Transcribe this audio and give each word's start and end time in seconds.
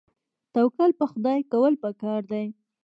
توکل 0.53 0.91
په 0.99 1.05
خدای 1.11 1.39
کول 1.51 1.73
پکار 1.83 2.21
دي 2.31 2.45